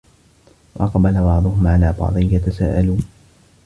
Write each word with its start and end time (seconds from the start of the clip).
وَأَقبَلَ 0.75 1.13
بَعضُهُم 1.21 1.67
عَلى 1.67 1.95
بَعضٍ 1.99 2.17
يَتَساءَلونَ 2.17 3.01